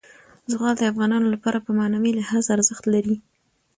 زغال 0.51 0.75
د 0.77 0.83
افغانانو 0.91 1.27
لپاره 1.35 1.57
په 1.65 1.71
معنوي 1.79 2.11
لحاظ 2.19 2.45
ارزښت 2.55 2.85
لري. 2.93 3.15